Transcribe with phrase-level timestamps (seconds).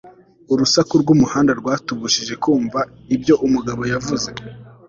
[0.53, 2.79] urusaku rwumuhanda rwatubujije kumva
[3.15, 4.29] ibyo umugabo yavuze